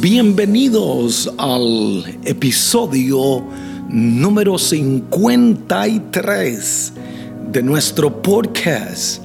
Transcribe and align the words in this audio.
Bienvenidos 0.00 1.30
al 1.36 2.18
episodio 2.24 3.44
número 3.90 4.56
53 4.56 6.92
de 7.52 7.62
nuestro 7.62 8.22
podcast, 8.22 9.20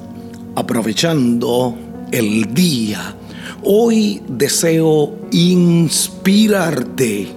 aprovechando 0.54 1.74
el 2.12 2.52
día. 2.52 3.14
Hoy 3.62 4.20
deseo 4.28 5.16
inspirarte 5.30 7.28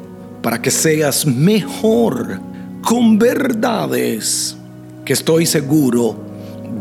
para 0.42 0.62
que 0.62 0.70
seas 0.70 1.26
mejor 1.26 2.42
con 2.82 3.18
verdades 3.18 4.58
que 5.06 5.14
estoy 5.14 5.46
seguro 5.46 6.18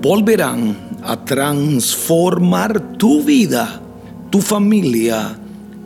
volverán 0.02 0.76
a 1.04 1.24
transformar 1.24 2.98
tu 2.98 3.22
vida, 3.22 3.80
tu 4.28 4.40
familia, 4.40 5.38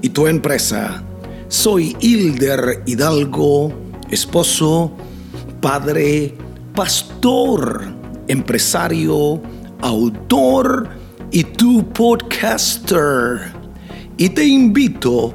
y 0.03 0.11
tu 0.11 0.27
empresa. 0.27 1.03
Soy 1.49 1.97
Hilder 2.01 2.83
Hidalgo, 2.87 3.73
esposo, 4.11 4.93
padre, 5.61 6.35
pastor, 6.75 7.85
empresario, 8.29 9.41
autor 9.81 10.89
y 11.31 11.45
tu 11.45 11.89
podcaster. 11.93 13.53
Y 14.19 14.29
te 14.31 14.45
invito 14.45 15.35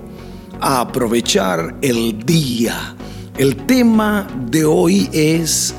a 0.59 0.81
aprovechar 0.81 1.77
el 1.81 2.23
día. 2.25 2.95
El 3.37 3.55
tema 3.55 4.27
de 4.49 4.65
hoy 4.65 5.09
es 5.13 5.73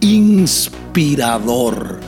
inspirador. 0.00 1.98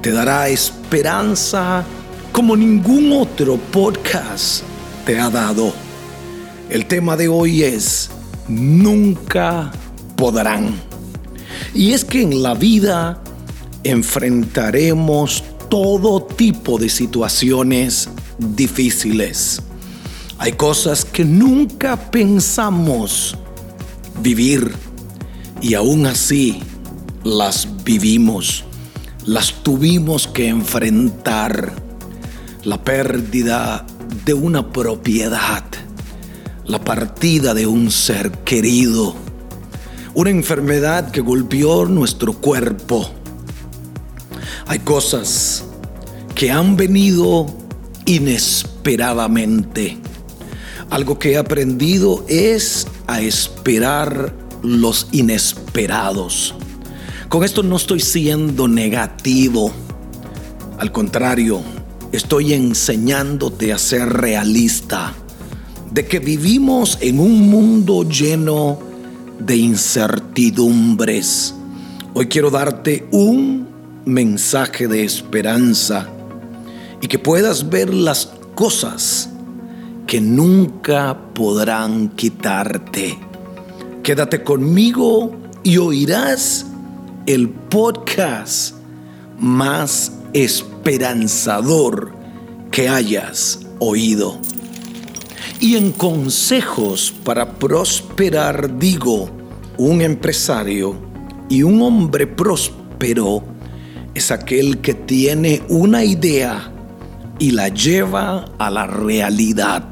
Te 0.00 0.12
dará 0.12 0.48
esperanza 0.48 1.84
como 2.32 2.56
ningún 2.56 3.12
otro 3.12 3.56
podcast 3.72 4.62
te 5.06 5.20
ha 5.20 5.30
dado. 5.30 5.72
El 6.68 6.86
tema 6.86 7.16
de 7.16 7.28
hoy 7.28 7.62
es 7.62 8.10
nunca 8.48 9.70
podrán. 10.16 10.74
Y 11.72 11.92
es 11.92 12.04
que 12.04 12.22
en 12.22 12.42
la 12.42 12.54
vida 12.54 13.22
enfrentaremos 13.84 15.44
todo 15.70 16.24
tipo 16.24 16.76
de 16.76 16.88
situaciones 16.88 18.08
difíciles. 18.38 19.62
Hay 20.38 20.52
cosas 20.52 21.04
que 21.04 21.24
nunca 21.24 22.10
pensamos 22.10 23.38
vivir 24.20 24.72
y 25.62 25.74
aún 25.74 26.06
así 26.06 26.60
las 27.22 27.68
vivimos, 27.84 28.64
las 29.24 29.52
tuvimos 29.62 30.26
que 30.26 30.48
enfrentar. 30.48 31.72
La 32.64 32.82
pérdida 32.82 33.86
de 34.24 34.34
una 34.34 34.72
propiedad, 34.72 35.64
la 36.64 36.82
partida 36.82 37.54
de 37.54 37.66
un 37.66 37.90
ser 37.90 38.30
querido, 38.44 39.14
una 40.14 40.30
enfermedad 40.30 41.10
que 41.10 41.20
golpeó 41.20 41.86
nuestro 41.86 42.32
cuerpo. 42.34 43.10
Hay 44.66 44.78
cosas 44.80 45.64
que 46.34 46.50
han 46.50 46.76
venido 46.76 47.46
inesperadamente. 48.04 49.98
Algo 50.90 51.18
que 51.18 51.32
he 51.32 51.36
aprendido 51.36 52.24
es 52.28 52.86
a 53.06 53.20
esperar 53.20 54.32
los 54.62 55.08
inesperados. 55.12 56.54
Con 57.28 57.44
esto 57.44 57.62
no 57.62 57.76
estoy 57.76 58.00
siendo 58.00 58.68
negativo. 58.68 59.72
Al 60.78 60.92
contrario, 60.92 61.62
estoy 62.16 62.54
enseñándote 62.54 63.74
a 63.74 63.78
ser 63.78 64.08
realista, 64.08 65.12
de 65.90 66.06
que 66.06 66.18
vivimos 66.18 66.96
en 67.02 67.20
un 67.20 67.50
mundo 67.50 68.08
lleno 68.08 68.78
de 69.38 69.56
incertidumbres. 69.56 71.54
Hoy 72.14 72.26
quiero 72.26 72.50
darte 72.50 73.06
un 73.10 73.68
mensaje 74.06 74.88
de 74.88 75.04
esperanza 75.04 76.08
y 77.02 77.06
que 77.06 77.18
puedas 77.18 77.68
ver 77.68 77.92
las 77.92 78.30
cosas 78.54 79.28
que 80.06 80.18
nunca 80.20 81.18
podrán 81.34 82.08
quitarte. 82.10 83.18
Quédate 84.02 84.42
conmigo 84.42 85.36
y 85.62 85.76
oirás 85.76 86.64
el 87.26 87.50
podcast 87.50 88.74
más 89.38 90.12
esperanzador 90.32 92.15
que 92.76 92.90
hayas 92.90 93.60
oído. 93.78 94.38
Y 95.60 95.76
en 95.76 95.92
consejos 95.92 97.10
para 97.24 97.54
prosperar 97.54 98.78
digo, 98.78 99.30
un 99.78 100.02
empresario 100.02 100.94
y 101.48 101.62
un 101.62 101.80
hombre 101.80 102.26
próspero 102.26 103.42
es 104.12 104.30
aquel 104.30 104.82
que 104.82 104.92
tiene 104.92 105.62
una 105.70 106.04
idea 106.04 106.70
y 107.38 107.52
la 107.52 107.68
lleva 107.68 108.44
a 108.58 108.70
la 108.70 108.86
realidad. 108.86 109.88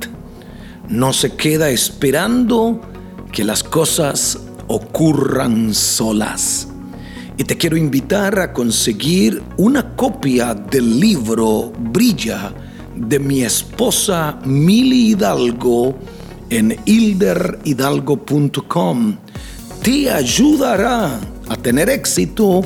No 0.86 1.14
se 1.14 1.36
queda 1.36 1.70
esperando 1.70 2.82
que 3.32 3.44
las 3.44 3.64
cosas 3.64 4.38
ocurran 4.68 5.72
solas 5.72 6.68
y 7.38 7.44
te 7.44 7.56
quiero 7.56 7.78
invitar 7.78 8.38
a 8.38 8.52
conseguir 8.52 9.42
una 9.56 9.96
copia 9.96 10.52
del 10.52 11.00
libro 11.00 11.72
Brilla 11.78 12.52
de 12.96 13.18
mi 13.18 13.42
esposa 13.42 14.38
Mili 14.44 15.10
Hidalgo 15.10 15.94
en 16.50 16.76
hilderhidalgo.com. 16.84 19.16
Te 19.82 20.10
ayudará 20.10 21.18
a 21.48 21.56
tener 21.56 21.88
éxito 21.90 22.62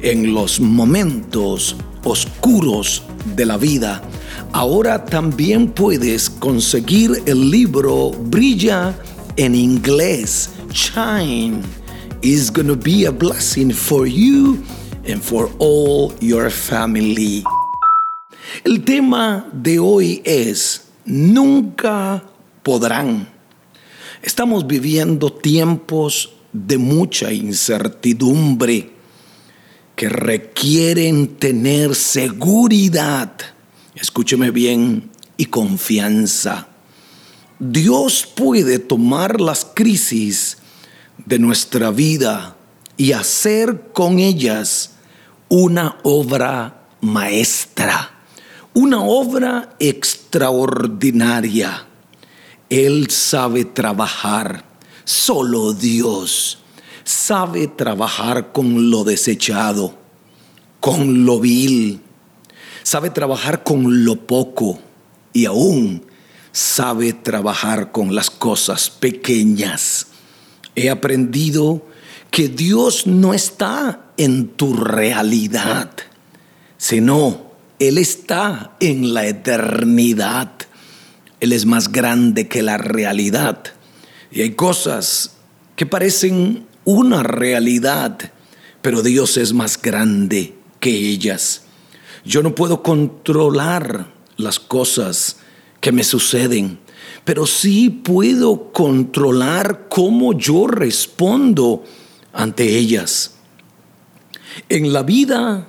en 0.00 0.32
los 0.34 0.60
momentos 0.60 1.76
oscuros 2.04 3.02
de 3.34 3.46
la 3.46 3.56
vida. 3.56 4.02
Ahora 4.52 5.04
también 5.04 5.68
puedes 5.68 6.30
conseguir 6.30 7.22
el 7.26 7.50
libro 7.50 8.10
Brilla 8.10 8.94
en 9.36 9.54
inglés, 9.54 10.50
Shine 10.72 11.62
is 12.22 12.50
to 12.50 12.76
be 12.76 13.06
a 13.06 13.10
blessing 13.10 13.70
for 13.70 14.06
you 14.06 14.62
and 15.06 15.22
for 15.22 15.50
all 15.58 16.12
your 16.20 16.50
family. 16.50 17.44
El 18.64 18.84
tema 18.84 19.48
de 19.52 19.78
hoy 19.78 20.22
es 20.24 20.88
nunca 21.04 22.24
podrán. 22.62 23.28
Estamos 24.22 24.66
viviendo 24.66 25.32
tiempos 25.32 26.32
de 26.52 26.78
mucha 26.78 27.32
incertidumbre 27.32 28.90
que 29.94 30.08
requieren 30.08 31.36
tener 31.36 31.94
seguridad, 31.94 33.32
escúcheme 33.94 34.50
bien, 34.50 35.10
y 35.36 35.46
confianza. 35.46 36.68
Dios 37.58 38.26
puede 38.34 38.78
tomar 38.78 39.40
las 39.40 39.64
crisis 39.64 40.58
de 41.24 41.38
nuestra 41.38 41.90
vida 41.90 42.56
y 42.96 43.12
hacer 43.12 43.90
con 43.92 44.18
ellas 44.18 44.92
una 45.48 45.98
obra 46.02 46.88
maestra, 47.00 48.15
una 48.76 49.02
obra 49.02 49.74
extraordinaria. 49.78 51.86
Él 52.68 53.08
sabe 53.10 53.64
trabajar, 53.64 54.64
solo 55.04 55.72
Dios 55.72 56.58
sabe 57.04 57.68
trabajar 57.68 58.52
con 58.52 58.90
lo 58.90 59.04
desechado, 59.04 59.94
con 60.80 61.24
lo 61.24 61.40
vil, 61.40 62.00
sabe 62.82 63.10
trabajar 63.10 63.62
con 63.62 64.04
lo 64.04 64.26
poco 64.26 64.80
y 65.32 65.46
aún 65.46 66.04
sabe 66.52 67.12
trabajar 67.12 67.92
con 67.92 68.14
las 68.14 68.30
cosas 68.30 68.90
pequeñas 68.90 70.08
he 70.76 70.90
aprendido 70.90 71.84
que 72.30 72.48
Dios 72.48 73.06
no 73.06 73.34
está 73.34 74.10
en 74.18 74.48
tu 74.48 74.74
realidad, 74.74 75.90
sino 76.76 77.45
Él 77.78 77.98
está 77.98 78.76
en 78.80 79.12
la 79.12 79.26
eternidad. 79.26 80.52
Él 81.40 81.52
es 81.52 81.66
más 81.66 81.92
grande 81.92 82.48
que 82.48 82.62
la 82.62 82.78
realidad. 82.78 83.62
Y 84.30 84.42
hay 84.42 84.52
cosas 84.52 85.36
que 85.76 85.86
parecen 85.86 86.66
una 86.84 87.22
realidad, 87.22 88.32
pero 88.80 89.02
Dios 89.02 89.36
es 89.36 89.52
más 89.52 89.80
grande 89.80 90.54
que 90.80 90.90
ellas. 90.90 91.64
Yo 92.24 92.42
no 92.42 92.54
puedo 92.54 92.82
controlar 92.82 94.12
las 94.36 94.58
cosas 94.58 95.36
que 95.80 95.92
me 95.92 96.04
suceden, 96.04 96.78
pero 97.24 97.46
sí 97.46 97.90
puedo 97.90 98.72
controlar 98.72 99.86
cómo 99.88 100.32
yo 100.32 100.66
respondo 100.66 101.84
ante 102.32 102.78
ellas. 102.78 103.34
En 104.68 104.92
la 104.92 105.02
vida 105.02 105.68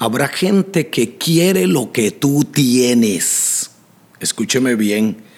habrá 0.00 0.28
gente 0.28 0.88
que 0.88 1.18
quiere 1.18 1.66
lo 1.66 1.92
que 1.92 2.10
tú 2.10 2.42
tienes. 2.44 3.70
Escúcheme 4.18 4.74
bien. 4.74 5.28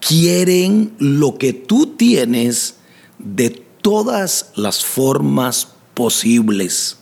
quieren 0.00 0.94
lo 0.98 1.38
que 1.38 1.52
tú 1.52 1.94
tienes 1.96 2.76
de 3.18 3.50
todas 3.50 4.50
las 4.56 4.84
formas 4.84 5.68
posibles. 5.94 6.98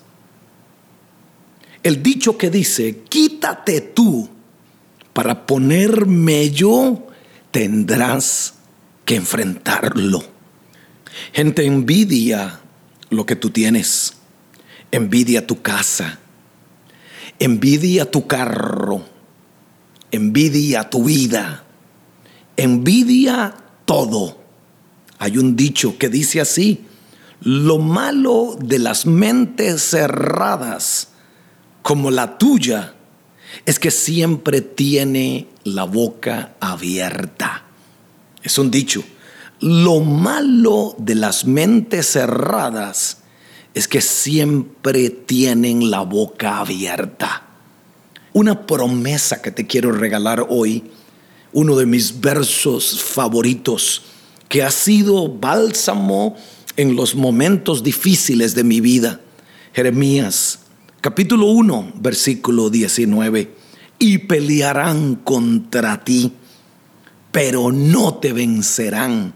El 1.83 2.03
dicho 2.03 2.37
que 2.37 2.51
dice, 2.51 3.03
quítate 3.09 3.81
tú 3.81 4.29
para 5.15 5.47
ponerme 5.47 6.51
yo, 6.51 7.07
tendrás 7.51 8.55
que 9.07 9.17
enfrentarlo. 9.17 10.23
Gente 11.33 11.65
envidia 11.65 12.61
lo 13.09 13.25
que 13.25 13.37
tú 13.37 13.49
tienes, 13.49 14.15
envidia 14.91 15.47
tu 15.47 15.63
casa, 15.63 16.19
envidia 17.41 18.09
tu 18.11 18.27
carro, 18.27 19.03
envidia 20.13 20.89
tu 20.89 21.05
vida, 21.05 21.65
envidia 22.57 23.55
todo. 23.87 24.39
Hay 25.19 25.39
un 25.39 25.57
dicho 25.57 25.99
que 25.99 26.09
dice 26.09 26.41
así, 26.41 26.85
lo 27.41 27.79
malo 27.79 28.57
de 28.61 28.79
las 28.79 29.07
mentes 29.07 29.83
cerradas 29.83 31.09
como 31.83 32.11
la 32.11 32.37
tuya 32.37 32.95
es 33.65 33.79
que 33.79 33.91
siempre 33.91 34.61
tiene 34.61 35.49
la 35.65 35.85
boca 35.85 36.55
abierta. 36.61 37.65
Es 38.43 38.59
un 38.59 38.71
dicho. 38.71 39.03
Lo 39.61 40.01
malo 40.01 40.95
de 40.99 41.15
las 41.15 41.47
mentes 41.47 42.13
cerradas 42.13 43.20
es 43.75 43.89
que 43.89 44.01
siempre 44.01 45.11
tienen 45.11 45.91
la 45.91 46.01
boca 46.01 46.59
abierta. 46.59 47.47
Una 48.33 48.67
promesa 48.67 49.43
que 49.43 49.51
te 49.51 49.67
quiero 49.67 49.93
regalar 49.93 50.47
hoy, 50.49 50.85
uno 51.53 51.77
de 51.77 51.87
mis 51.87 52.21
versos 52.21 53.03
favoritos, 53.03 54.03
que 54.49 54.63
ha 54.63 54.71
sido 54.71 55.29
bálsamo 55.29 56.37
en 56.77 56.97
los 56.97 57.15
momentos 57.15 57.83
difíciles 57.83 58.55
de 58.55 58.65
mi 58.65 58.81
vida. 58.81 59.21
Jeremías, 59.73 60.61
capítulo 61.01 61.47
1, 61.47 61.93
versículo 61.97 62.71
19. 62.71 63.55
Y 63.99 64.19
pelearán 64.19 65.17
contra 65.17 66.03
ti, 66.05 66.33
pero 67.33 67.71
no 67.71 68.15
te 68.15 68.33
vencerán 68.33 69.35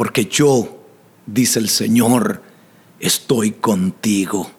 porque 0.00 0.24
yo, 0.24 0.82
dice 1.26 1.58
el 1.58 1.68
Señor, 1.68 2.42
estoy 3.00 3.52
contigo. 3.52 4.50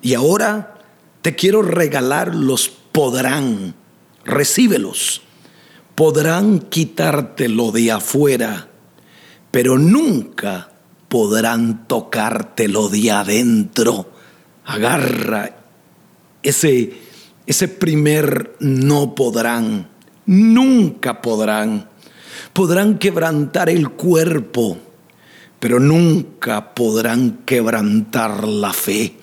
Y 0.00 0.14
ahora 0.14 0.78
te 1.20 1.36
quiero 1.36 1.62
regalar 1.62 2.34
los 2.34 2.68
podrán, 2.68 3.74
recíbelos. 4.24 5.22
Podrán 5.94 6.58
quitártelo 6.58 7.70
de 7.70 7.92
afuera, 7.92 8.68
pero 9.50 9.78
nunca 9.78 10.72
podrán 11.08 11.86
tocártelo 11.86 12.88
de 12.88 13.10
adentro. 13.12 14.10
Agarra 14.64 15.56
ese, 16.42 16.94
ese 17.46 17.68
primer 17.68 18.56
no 18.58 19.14
podrán, 19.14 19.88
nunca 20.26 21.20
podrán 21.20 21.92
podrán 22.52 22.98
quebrantar 22.98 23.68
el 23.68 23.90
cuerpo, 23.90 24.78
pero 25.62 25.78
nunca 25.78 26.74
podrán 26.74 27.44
quebrantar 27.46 28.48
la 28.48 28.72
fe. 28.72 29.14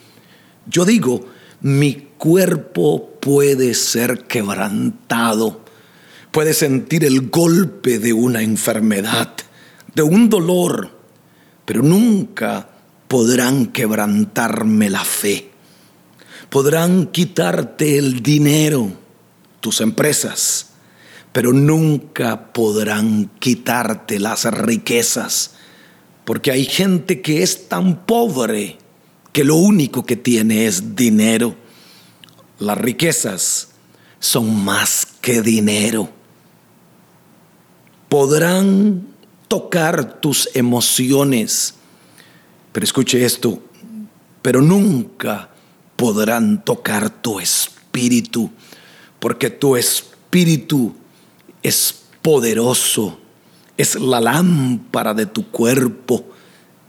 Yo 0.66 0.86
digo, 0.86 1.26
mi 1.60 2.12
cuerpo 2.18 3.20
puede 3.20 3.74
ser 3.74 4.24
quebrantado, 4.24 5.66
puede 6.32 6.54
sentir 6.54 7.04
el 7.04 7.30
golpe 7.30 8.00
de 8.00 8.14
una 8.14 8.42
enfermedad, 8.42 9.34
de 9.94 10.02
un 10.02 10.30
dolor, 10.30 10.98
pero 11.66 11.84
nunca 11.84 12.70
podrán 13.10 13.66
quebrantarme 13.66 14.90
la 14.90 15.04
fe. 15.04 15.52
Podrán 16.50 17.08
quitarte 17.08 17.98
el 17.98 18.24
dinero, 18.24 18.94
tus 19.60 19.82
empresas, 19.82 20.70
pero 21.34 21.52
nunca 21.52 22.54
podrán 22.54 23.30
quitarte 23.40 24.20
las 24.20 24.46
riquezas, 24.46 25.59
porque 26.30 26.52
hay 26.52 26.66
gente 26.66 27.24
que 27.24 27.42
es 27.42 27.70
tan 27.70 28.06
pobre 28.06 28.78
que 29.34 29.44
lo 29.44 29.56
único 29.56 30.06
que 30.06 30.16
tiene 30.16 30.68
es 30.68 30.96
dinero. 30.96 31.56
Las 32.60 32.78
riquezas 32.78 33.70
son 34.20 34.64
más 34.64 35.08
que 35.22 35.42
dinero. 35.42 36.08
Podrán 38.10 39.08
tocar 39.48 40.22
tus 40.22 40.48
emociones, 40.54 41.74
pero 42.74 42.84
escuche 42.84 43.26
esto, 43.26 43.64
pero 44.44 44.62
nunca 44.62 45.50
podrán 45.96 46.64
tocar 46.64 47.10
tu 47.10 47.40
espíritu, 47.40 48.52
porque 49.20 49.50
tu 49.50 49.76
espíritu 49.76 50.94
es 51.64 52.04
poderoso, 52.22 53.19
es 53.80 53.96
la 53.96 54.20
lámpara 54.20 55.14
de 55.14 55.26
tu 55.26 55.52
cuerpo, 55.52 56.26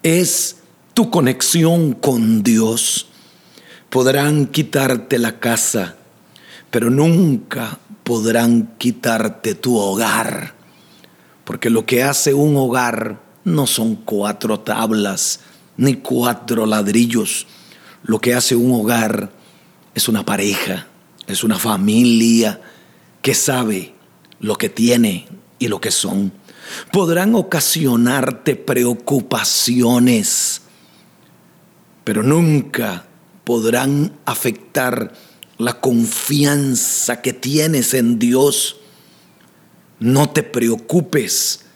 es 0.02 0.56
tu 0.92 1.08
conexión 1.08 1.92
con 1.92 2.42
Dios. 2.42 3.06
Podrán 3.90 4.48
quitarte 4.48 5.20
la 5.20 5.38
casa, 5.38 5.94
pero 6.68 6.90
nunca 6.90 7.78
podrán 8.02 8.74
quitarte 8.76 9.54
tu 9.54 9.76
hogar, 9.78 10.54
porque 11.44 11.70
lo 11.70 11.86
que 11.86 12.02
hace 12.02 12.34
un 12.34 12.56
hogar 12.56 13.20
no 13.44 13.68
son 13.68 13.94
cuatro 13.94 14.58
tablas 14.58 15.42
ni 15.76 15.94
cuatro 15.94 16.66
ladrillos. 16.66 17.46
Lo 18.02 18.18
que 18.20 18.34
hace 18.34 18.56
un 18.56 18.72
hogar 18.72 19.30
es 19.94 20.08
una 20.08 20.26
pareja, 20.26 20.88
es 21.28 21.44
una 21.44 21.60
familia 21.60 22.60
que 23.22 23.34
sabe 23.34 23.94
lo 24.40 24.56
que 24.56 24.68
tiene 24.68 25.28
y 25.60 25.68
lo 25.68 25.80
que 25.80 25.92
son. 25.92 26.39
Podrán 26.92 27.34
ocasionarte 27.34 28.56
preocupaciones, 28.56 30.62
pero 32.04 32.22
nunca 32.22 33.06
podrán 33.44 34.12
afectar 34.24 35.12
la 35.58 35.80
confianza 35.80 37.22
que 37.22 37.32
tienes 37.32 37.94
en 37.94 38.18
Dios. 38.18 38.76
No 39.98 40.30
te 40.30 40.42
preocupes, 40.42 41.66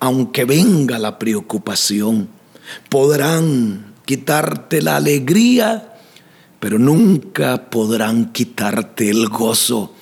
aunque 0.00 0.44
venga 0.44 0.98
la 0.98 1.18
preocupación. 1.18 2.28
Podrán 2.88 3.94
quitarte 4.04 4.82
la 4.82 4.96
alegría, 4.96 5.94
pero 6.60 6.78
nunca 6.78 7.70
podrán 7.70 8.32
quitarte 8.32 9.10
el 9.10 9.28
gozo 9.28 9.92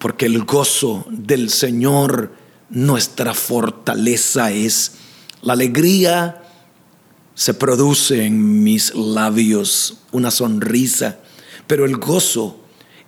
porque 0.00 0.24
el 0.24 0.44
gozo 0.44 1.04
del 1.10 1.50
Señor 1.50 2.32
nuestra 2.70 3.34
fortaleza 3.34 4.52
es. 4.52 4.92
La 5.42 5.54
alegría 5.54 6.42
se 7.34 7.54
produce 7.54 8.24
en 8.24 8.62
mis 8.62 8.94
labios, 8.94 9.98
una 10.12 10.30
sonrisa, 10.30 11.18
pero 11.66 11.84
el 11.84 11.96
gozo 11.96 12.60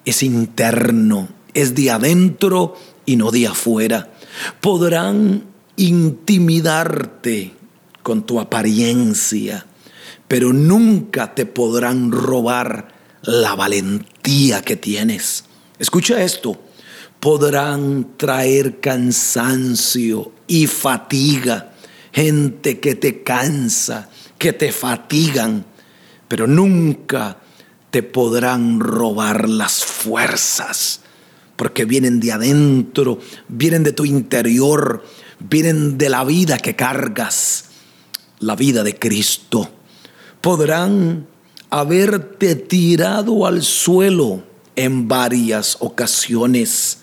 es 0.05 0.23
interno, 0.23 1.29
es 1.55 1.75
de 1.75 1.91
adentro 1.91 2.77
y 3.07 3.17
no 3.17 3.31
de 3.31 3.47
afuera. 3.47 4.13
Podrán 4.61 5.45
intimidarte 5.77 7.55
con 8.03 8.25
tu 8.25 8.41
apariencia, 8.41 9.67
pero 10.29 10.53
nunca 10.53 11.35
te 11.35 11.47
podrán 11.47 12.11
robar 12.11 12.89
la 13.23 13.55
valentía 13.55 14.63
que 14.63 14.77
tienes. 14.77 15.45
Escucha 15.79 16.23
esto 16.23 16.59
podrán 17.23 18.17
traer 18.17 18.81
cansancio 18.81 20.33
y 20.49 20.67
fatiga, 20.67 21.73
gente 22.11 22.81
que 22.81 22.97
te 22.97 23.23
cansa, 23.23 24.11
que 24.39 24.53
te 24.53 24.73
fatigan, 24.73 25.65
pero 26.27 26.49
nunca 26.49 27.39
te 27.93 28.03
podrán 28.03 28.81
robar 28.81 29.49
las 29.49 29.85
fuerzas, 29.85 31.03
porque 31.55 31.85
vienen 31.85 32.19
de 32.19 32.33
adentro, 32.33 33.21
vienen 33.47 33.85
de 33.85 33.93
tu 33.93 34.05
interior, 34.05 35.05
vienen 35.39 35.99
de 35.99 36.09
la 36.09 36.25
vida 36.25 36.59
que 36.59 36.75
cargas, 36.75 37.67
la 38.41 38.57
vida 38.57 38.83
de 38.83 38.99
Cristo. 38.99 39.71
Podrán 40.41 41.29
haberte 41.71 42.57
tirado 42.57 43.47
al 43.47 43.63
suelo 43.63 44.43
en 44.75 45.07
varias 45.07 45.77
ocasiones, 45.79 46.99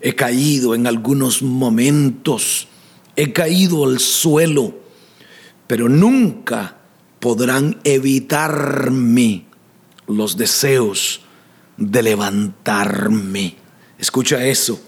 He 0.00 0.14
caído 0.14 0.74
en 0.74 0.86
algunos 0.86 1.42
momentos, 1.42 2.68
he 3.16 3.32
caído 3.32 3.84
al 3.84 4.00
suelo, 4.00 4.74
pero 5.66 5.88
nunca 5.88 6.78
podrán 7.20 7.78
evitarme 7.84 9.44
los 10.06 10.36
deseos 10.36 11.20
de 11.76 12.02
levantarme. 12.02 13.56
Escucha 13.98 14.44
eso. 14.46 14.80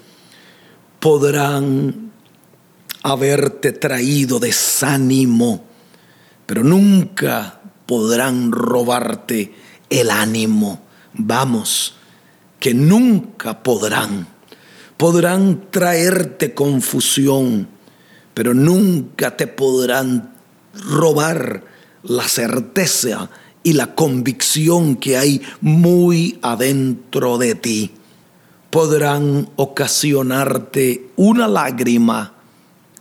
Podrán 0.98 2.12
haberte 3.02 3.72
traído 3.72 4.38
desánimo, 4.38 5.64
pero 6.46 6.64
nunca 6.64 7.60
podrán 7.86 8.52
robarte 8.52 9.54
el 9.90 10.10
ánimo. 10.10 10.82
Vamos, 11.14 11.96
que 12.58 12.72
nunca 12.72 13.62
podrán. 13.62 14.31
Podrán 14.96 15.70
traerte 15.70 16.54
confusión, 16.54 17.68
pero 18.34 18.54
nunca 18.54 19.36
te 19.36 19.46
podrán 19.46 20.34
robar 20.88 21.64
la 22.02 22.28
certeza 22.28 23.30
y 23.62 23.74
la 23.74 23.94
convicción 23.94 24.96
que 24.96 25.16
hay 25.16 25.42
muy 25.60 26.38
adentro 26.42 27.38
de 27.38 27.54
ti. 27.54 27.92
Podrán 28.70 29.50
ocasionarte 29.56 31.10
una 31.16 31.46
lágrima 31.46 32.34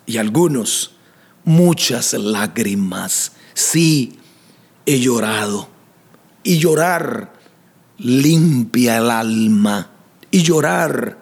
y 0.06 0.18
algunos 0.18 0.96
muchas 1.44 2.14
lágrimas. 2.14 3.34
Sí, 3.54 4.20
he 4.86 5.00
llorado. 5.00 5.70
Y 6.44 6.58
llorar 6.58 7.34
limpia 7.98 8.98
el 8.98 9.10
alma. 9.10 9.92
Y 10.30 10.44
llorar 10.44 11.21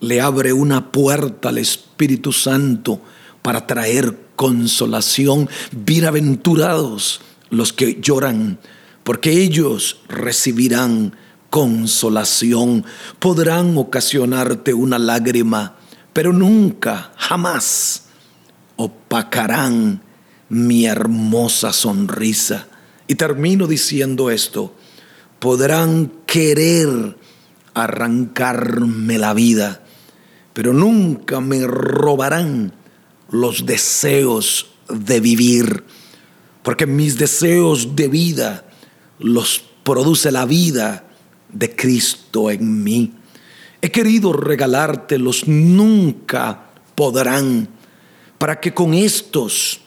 le 0.00 0.20
abre 0.20 0.52
una 0.52 0.90
puerta 0.90 1.50
al 1.50 1.58
Espíritu 1.58 2.32
Santo 2.32 3.00
para 3.42 3.66
traer 3.66 4.16
consolación. 4.36 5.48
Bienaventurados 5.72 7.20
los 7.50 7.72
que 7.72 8.00
lloran, 8.00 8.58
porque 9.04 9.30
ellos 9.30 10.00
recibirán 10.08 11.14
consolación. 11.50 12.84
Podrán 13.18 13.76
ocasionarte 13.76 14.72
una 14.72 14.98
lágrima, 14.98 15.76
pero 16.12 16.32
nunca, 16.32 17.12
jamás 17.16 18.04
opacarán 18.76 20.02
mi 20.48 20.86
hermosa 20.86 21.72
sonrisa. 21.72 22.66
Y 23.06 23.16
termino 23.16 23.66
diciendo 23.66 24.30
esto, 24.30 24.74
podrán 25.38 26.12
querer 26.26 27.16
arrancarme 27.74 29.18
la 29.18 29.34
vida, 29.34 29.82
pero 30.52 30.72
nunca 30.72 31.40
me 31.40 31.66
robarán 31.66 32.72
los 33.30 33.66
deseos 33.66 34.72
de 34.88 35.20
vivir, 35.20 35.84
porque 36.62 36.86
mis 36.86 37.16
deseos 37.16 37.94
de 37.94 38.08
vida 38.08 38.66
los 39.18 39.62
produce 39.84 40.30
la 40.32 40.44
vida 40.44 41.04
de 41.52 41.74
Cristo 41.74 42.50
en 42.50 42.82
mí. 42.82 43.12
He 43.82 43.90
querido 43.90 44.32
regalártelos, 44.32 45.46
nunca 45.46 46.70
podrán 46.94 47.68
para 48.38 48.60
que 48.60 48.74
con 48.74 48.94
estos 48.94 49.80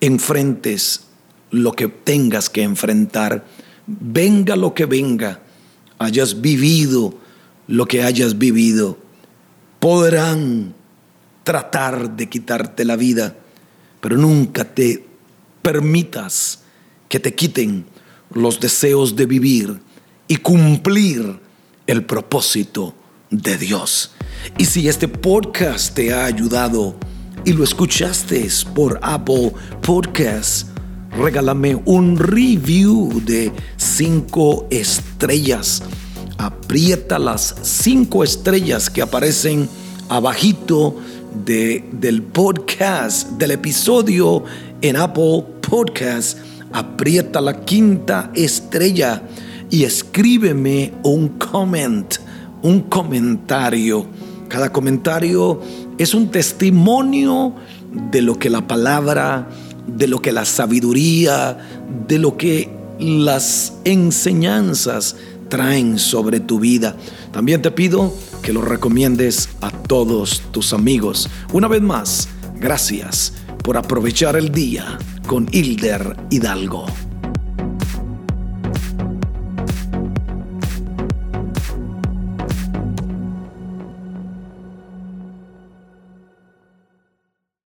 enfrentes 0.00 1.06
lo 1.50 1.72
que 1.72 1.88
tengas 1.88 2.50
que 2.50 2.62
enfrentar, 2.62 3.44
venga 3.86 4.56
lo 4.56 4.74
que 4.74 4.86
venga, 4.86 5.40
hayas 5.98 6.40
vivido 6.40 7.14
lo 7.68 7.86
que 7.86 8.02
hayas 8.02 8.38
vivido, 8.38 8.98
podrán 9.82 10.76
tratar 11.42 12.14
de 12.14 12.28
quitarte 12.28 12.84
la 12.84 12.94
vida, 12.94 13.34
pero 14.00 14.16
nunca 14.16 14.62
te 14.62 15.04
permitas 15.60 16.60
que 17.08 17.18
te 17.18 17.34
quiten 17.34 17.84
los 18.32 18.60
deseos 18.60 19.16
de 19.16 19.26
vivir 19.26 19.80
y 20.28 20.36
cumplir 20.36 21.40
el 21.88 22.04
propósito 22.04 22.94
de 23.30 23.58
Dios. 23.58 24.12
Y 24.56 24.66
si 24.66 24.86
este 24.86 25.08
podcast 25.08 25.92
te 25.96 26.14
ha 26.14 26.26
ayudado, 26.26 26.94
y 27.44 27.52
lo 27.52 27.64
escuchaste 27.64 28.48
por 28.76 29.00
Apple 29.02 29.52
Podcasts, 29.84 30.66
regálame 31.18 31.74
un 31.86 32.16
review 32.16 33.20
de 33.26 33.50
cinco 33.78 34.68
estrellas. 34.70 35.82
Aprieta 36.42 37.20
las 37.20 37.54
cinco 37.62 38.24
estrellas 38.24 38.90
que 38.90 39.00
aparecen 39.00 39.68
abajito 40.08 40.96
de, 41.44 41.88
del 41.92 42.20
podcast, 42.20 43.28
del 43.38 43.52
episodio 43.52 44.42
en 44.80 44.96
Apple 44.96 45.44
Podcasts. 45.60 46.38
Aprieta 46.72 47.40
la 47.40 47.64
quinta 47.64 48.32
estrella 48.34 49.22
y 49.70 49.84
escríbeme 49.84 50.92
un 51.04 51.28
comment, 51.38 52.12
un 52.62 52.80
comentario. 52.80 54.04
Cada 54.48 54.72
comentario 54.72 55.60
es 55.96 56.12
un 56.12 56.28
testimonio 56.28 57.54
de 58.10 58.20
lo 58.20 58.36
que 58.40 58.50
la 58.50 58.66
palabra, 58.66 59.48
de 59.86 60.08
lo 60.08 60.20
que 60.20 60.32
la 60.32 60.44
sabiduría, 60.44 61.56
de 62.08 62.18
lo 62.18 62.36
que 62.36 62.68
las 62.98 63.74
enseñanzas 63.84 65.16
traen 65.52 65.98
sobre 65.98 66.40
tu 66.40 66.58
vida. 66.58 66.96
También 67.30 67.60
te 67.60 67.70
pido 67.70 68.10
que 68.40 68.54
lo 68.54 68.62
recomiendes 68.62 69.50
a 69.60 69.70
todos 69.70 70.40
tus 70.50 70.72
amigos. 70.72 71.28
Una 71.52 71.68
vez 71.68 71.82
más, 71.82 72.30
gracias 72.58 73.34
por 73.62 73.76
aprovechar 73.76 74.34
el 74.36 74.50
día 74.50 74.96
con 75.26 75.46
Hilder 75.52 76.16
Hidalgo. 76.30 76.86